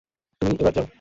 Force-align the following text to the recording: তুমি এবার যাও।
তুমি 0.41 0.53
এবার 0.59 0.73
যাও। 0.73 0.87